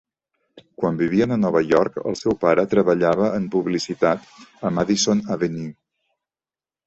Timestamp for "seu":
2.21-2.35